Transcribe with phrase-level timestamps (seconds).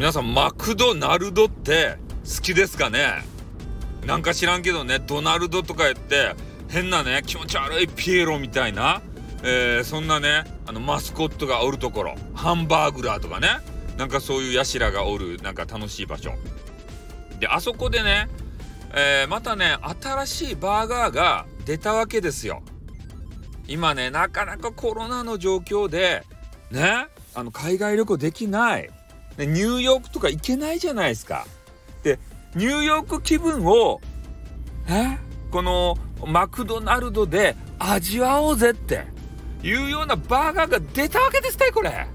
[0.00, 3.22] 皆さんマクドナルドって好きですかね？
[4.06, 6.34] なんか知らんけどねドナルドとか言って
[6.70, 9.02] 変なね気持ち悪いピエロみたいな、
[9.42, 13.48] えー、そんなねあのマスコットがおるところハンバーグラーとかね
[13.98, 16.32] なんかそういうやしらがおるなんか楽しい場所。
[17.38, 18.30] であそこでね、
[18.94, 22.62] えー、またね新しいバーガーが出たわけですよ。
[23.68, 26.24] 今ねなかなかコロナの状況で
[26.70, 28.88] ねあの海外旅行できない。
[29.46, 31.46] ニューヨークとか行けないじゃないですか
[32.02, 32.18] で
[32.54, 34.00] ニューヨーク気分を
[34.88, 35.18] え？
[35.50, 39.04] このマクドナルドで味わおうぜって
[39.62, 41.90] いうようなバーガーが出たわけですたいこれ。
[41.90, 42.06] ね？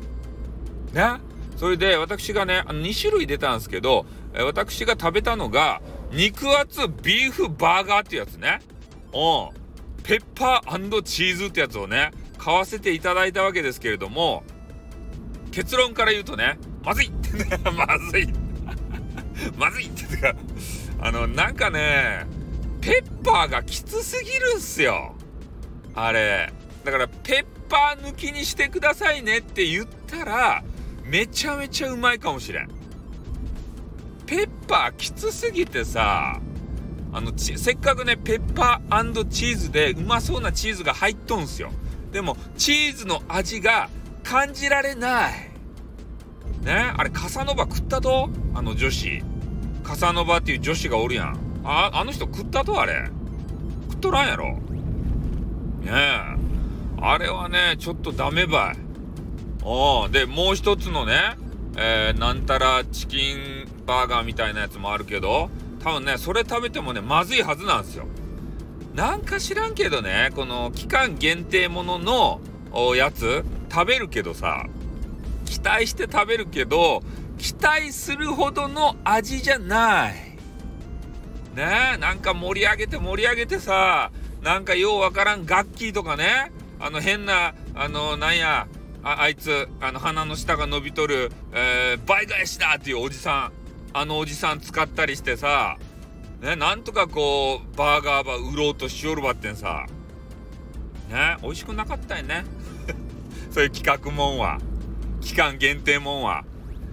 [1.58, 8.60] それで私がねあの2種類出たんですけど私が食べたのが肉厚ビーフバーガーってやつね。
[9.14, 9.66] うん。
[10.04, 14.44] ペッパーチーズってやつをね買わせていただいたわけですけれども
[15.50, 17.08] 結論から言うとねまずい。
[17.08, 18.28] ってねまずい。
[19.58, 20.36] まずいってか
[21.02, 22.26] あのなんかね
[22.80, 25.16] ペッパーがきつすぎるんすよ。
[25.96, 26.54] あれ。
[26.84, 30.64] だからペッパー抜きにしてくださいねって言ったら
[31.04, 32.70] めちゃめちゃうまいかもしれん。
[34.28, 36.40] ペッパーきつすぎてさ
[37.12, 41.72] あのせっかくねペッパーチーズでうまそうなチーズが入っとんすよ。
[42.12, 43.90] でもチーズの味が
[44.24, 45.55] 感じられない。
[46.66, 46.74] ね。
[46.98, 48.30] あれカサノバ食ったと？
[48.54, 49.24] あの女子。
[49.84, 51.38] カサノバっていう女子がおるやん。
[51.64, 52.82] ああの人食ったと？
[52.82, 53.10] あれ。
[53.90, 54.54] 食っとらんやろ。
[54.54, 54.60] ね
[55.86, 56.36] え。
[57.00, 58.78] あれはねちょっとダメばい。
[59.64, 61.38] おでもう一つのね
[61.78, 65.50] えー、なんたらチキンバーガーみたいなやつもあるけど
[65.84, 68.06] 多分ねそれ食べてもねまずいはずなんですよ。
[68.94, 72.40] なんか知らんけどねこの期間限定ものの
[72.96, 74.68] やつ食べるけどさ
[75.66, 77.02] 待して食べるけど
[77.38, 80.14] 期待するほどの味じゃない。
[81.56, 88.68] ねえなんか盛り上げて盛り上げてさなんかようわからん楽器とかねあの変なあのなんや
[89.04, 93.52] ああいつあの鼻の下が伸びとる、えー、倍返しだっていうおじさ
[93.94, 95.78] んあのおじさん使ったりしてさ
[96.42, 99.86] ねなんとかこうバーガーば売ろうとしよるばってんさ。
[101.10, 102.44] ね美味しくなかったよね。
[103.52, 104.60] そういう企画もんは。
[105.26, 106.46] 期間限定もんは。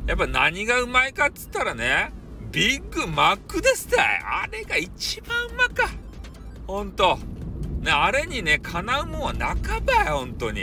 [0.07, 2.13] やっぱ何がうまいかっつったらね、
[2.51, 4.23] ビッグマックですたい。
[4.25, 5.91] あれが一番うまか。
[6.67, 7.19] ほんと。
[7.83, 10.63] ね、あれにね、かなうもんは半ばや、ほんとに。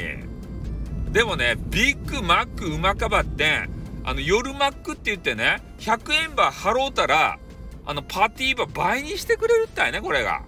[1.11, 3.69] でもね、ビッグマックうまかばって、
[4.03, 7.37] あの、夜マックって言ってね、100円ば払うたら、
[7.85, 10.41] あの、パティーば倍にしてくれるったいね、これが。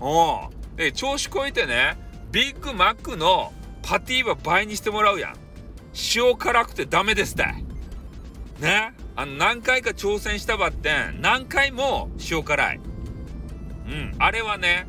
[0.00, 1.98] おうで、調子こいてね、
[2.30, 5.41] ビッグマックのパティーば倍にしてもらうやん。
[6.14, 7.44] 塩辛くてダメですって。
[8.60, 8.94] ね？
[9.14, 12.80] あの何回か挑戦したばって何回も塩辛い。
[13.86, 14.14] うん。
[14.18, 14.86] あれはね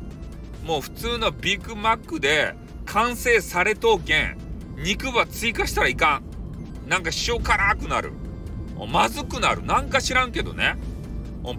[0.64, 2.54] もう普通のビッグマックで
[2.86, 4.38] 完成されとうけん
[4.76, 6.22] 肉ば追加したらいか
[6.86, 6.88] ん。
[6.88, 8.12] なんか塩辛くなる。
[8.90, 9.62] まずくなる。
[9.64, 10.76] なんか知らんけどね。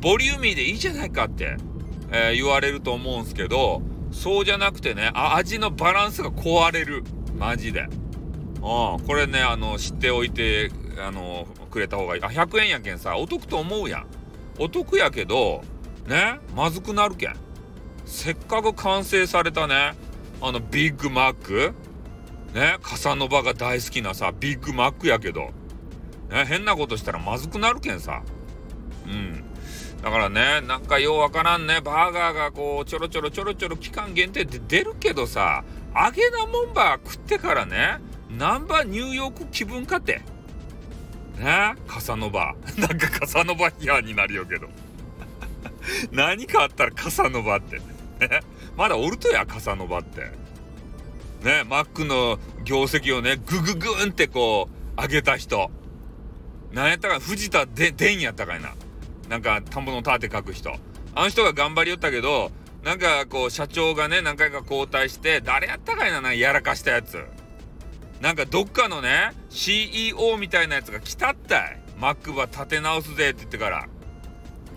[0.02, 1.58] ボリューミーでいいじゃないかって、
[2.12, 7.04] えー、言われると思うんすけどそうじゃなくてね味のバランスが壊れる。
[7.38, 7.88] マジで。
[8.68, 12.24] あこれねあの知っておいてあのくれた方がいい。
[12.24, 14.08] あ100円やけんさお得と思うやん。
[14.58, 15.64] お得やけど
[16.08, 17.36] ねまずくなるけん。
[18.06, 19.94] せっかく完成されたね
[20.42, 21.74] あのビッグマック。
[22.56, 25.52] ねカサノバが大好きなさビッグマックやけど、
[26.30, 28.24] ね、変なことしたらまずくなるけんさ。
[29.06, 29.44] うん。
[30.02, 31.82] だからねなんかようわからんね。
[31.82, 35.64] バーガーがこうちょろちょろちょろちょろ期間限定って出るけどさ
[35.96, 38.00] 揚げなもんば食ってからね
[38.30, 40.22] ナンバーニューヨーク気分かて。
[41.38, 41.76] ね？
[41.88, 42.56] カサノバ。
[42.78, 44.68] なんかカサノバ批判になるよけど。
[46.12, 47.78] 何かあったらカサノバって。
[47.78, 48.42] ね？
[48.76, 50.32] まだおるとや、カサノバって。
[51.44, 51.64] ね？
[51.66, 55.70] マックの業績をね、グググーンってこう、上げた人。
[56.72, 58.74] なんやったか、藤田で、でんやったかいな。
[59.30, 60.76] なんか、田んぼの盾書く人。
[61.14, 62.52] あの人が頑張りよったけど、
[62.84, 67.24] なんかこう、社長がね、何回か交代して、誰やったかいな、なやらかしたやつ。
[68.22, 71.82] なんかどっかのね CEO みたいなやつが来たったい。
[71.98, 73.88] マックば立て直すぜって言ってから。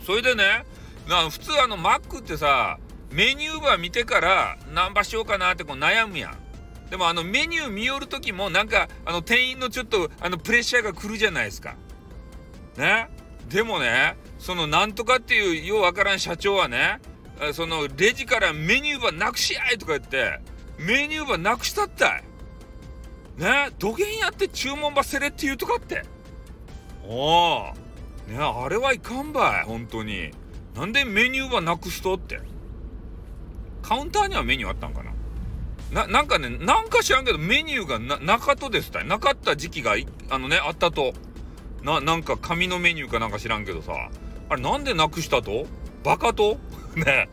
[0.04, 0.64] それでね
[1.08, 2.78] な普通あのマックってさ
[3.10, 6.36] メニューば見てから何ばしようかなってこう悩むやん。
[6.90, 11.74] でもあのメニュー見よる時もなんかあの店員のちょっとあのプレッシャーが来るじゃないですか。
[12.76, 13.08] ね。
[13.48, 17.00] でもねそのなんとかっていうようわからん社長はね
[17.52, 20.40] そのレジからメニューばなくしやいとか言って
[20.78, 22.24] メニューばなくしたったい。
[23.38, 26.02] ね土下やって注文ばせれって言うとかって。
[27.06, 27.72] おお
[28.28, 30.30] ねあれはいかんばい本当に。
[30.74, 32.40] なんでメニューはなくしとって。
[33.82, 36.06] カウンターにはメニューあったんかな。
[36.06, 39.96] なんかねなんか知らんけどメニューがななかとですたなかった時期が
[40.28, 41.14] あのねあったと。
[41.82, 43.92] ななんか紙のメニューかなんか知らんけどさ。
[44.50, 45.66] あれなんでなくしたと？
[46.02, 46.58] バカと？
[46.96, 47.28] ね。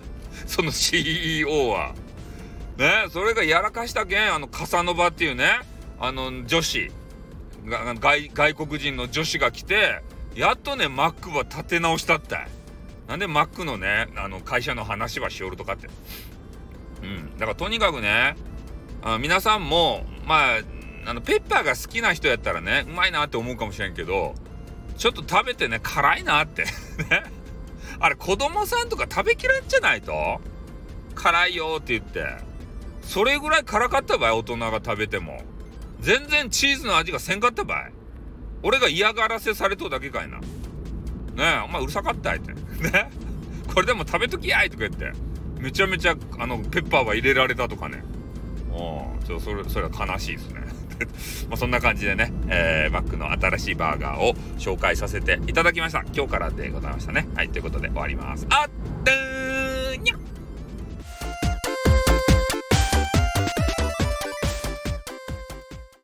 [0.46, 1.94] その CEO は。
[2.78, 5.60] ねそれがやらかしたけんあのカサノバっていうね。
[6.00, 6.92] あの女子
[7.66, 10.02] が外外国人の女子が来て
[10.36, 12.48] やっとねマックは立て直したったい
[13.08, 15.88] なんでマックのねあの会社の話はしおるとかって。
[17.04, 17.38] うん。
[17.38, 18.36] だからとにかくね
[19.02, 20.62] あ皆さんもまあ
[21.08, 24.34] あのペッパーが好きな人やったらねうまいなって思うかもしれんけど
[24.98, 26.64] ちょっと食べてね辛いなって。
[26.64, 26.70] ね。
[28.00, 30.42] あれ子供さんとか食べきらんじゃないと？
[31.14, 32.26] 辛いよって言って。
[33.04, 35.42] それぐらい辛かった場合大人が食べても。
[36.06, 37.90] 全然チーズの味がせんかった場合
[38.62, 40.38] 俺が嫌がらせされとうだけかいな。
[40.38, 40.46] ね
[41.38, 42.54] えお前うるさかったいって。
[42.92, 43.10] ね
[43.74, 45.12] これでも食べときやいとか言って。
[45.60, 48.04] めちゃめちゃあのペッパーは入れられたとかね。
[48.72, 50.62] おちょっとそれそれは悲しいですね。
[51.50, 56.04] まあそんな感じでね、えー、マックの新しいバーガーを紹介させていただきました。
[56.14, 57.28] 今日からでございましたね。
[57.36, 58.46] はいということで終わります。
[58.52, 58.70] あっ